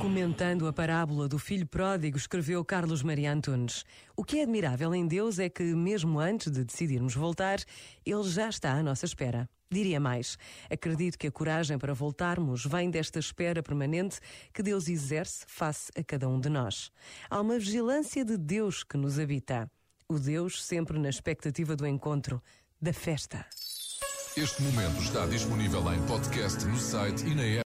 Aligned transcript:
Comentando 0.00 0.66
a 0.66 0.72
parábola 0.72 1.28
do 1.28 1.38
filho 1.38 1.66
pródigo, 1.66 2.16
escreveu 2.16 2.64
Carlos 2.64 3.02
Maria 3.02 3.30
Antunes. 3.30 3.84
O 4.16 4.24
que 4.24 4.38
é 4.38 4.44
admirável 4.44 4.94
em 4.94 5.06
Deus 5.06 5.38
é 5.38 5.50
que, 5.50 5.62
mesmo 5.62 6.18
antes 6.18 6.50
de 6.50 6.64
decidirmos 6.64 7.14
voltar, 7.14 7.58
Ele 8.04 8.22
já 8.22 8.48
está 8.48 8.72
à 8.72 8.82
nossa 8.82 9.04
espera. 9.04 9.46
Diria 9.70 10.00
mais, 10.00 10.38
acredito 10.70 11.18
que 11.18 11.26
a 11.26 11.30
coragem 11.30 11.78
para 11.78 11.92
voltarmos 11.92 12.64
vem 12.64 12.90
desta 12.90 13.18
espera 13.18 13.62
permanente 13.62 14.20
que 14.54 14.62
Deus 14.62 14.88
exerce 14.88 15.44
face 15.46 15.92
a 15.94 16.02
cada 16.02 16.26
um 16.26 16.40
de 16.40 16.48
nós. 16.48 16.90
Há 17.28 17.38
uma 17.38 17.58
vigilância 17.58 18.24
de 18.24 18.38
Deus 18.38 18.82
que 18.82 18.96
nos 18.96 19.18
habita. 19.18 19.70
O 20.08 20.18
Deus 20.18 20.64
sempre 20.64 20.98
na 20.98 21.10
expectativa 21.10 21.76
do 21.76 21.86
encontro, 21.86 22.42
da 22.80 22.94
festa. 22.94 23.44
Este 24.36 24.62
momento 24.62 25.02
está 25.02 25.26
disponível 25.26 25.92
em 25.92 26.00
podcast 26.06 26.64
no 26.64 26.78
site 26.78 27.26
e 27.26 27.34
na 27.34 27.42
app. 27.42 27.58